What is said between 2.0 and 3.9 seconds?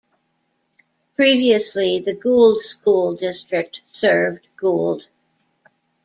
Gould School District